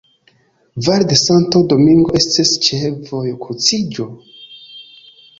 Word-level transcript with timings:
Val 0.85 1.03
de 1.09 1.17
Santo 1.23 1.59
Domingo 1.73 2.15
estis 2.19 2.53
ĉe 2.67 2.79
vojkruciĝo. 3.11 4.07